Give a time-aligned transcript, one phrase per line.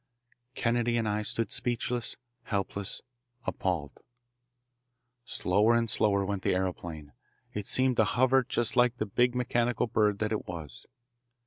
[0.55, 3.03] Kennedy and I stood speechless, helpless,
[3.45, 4.01] appalled.
[5.25, 7.11] Slower and slower went the aeroplane.
[7.53, 10.87] It seemed to hover just like the big mechanical bird that it was.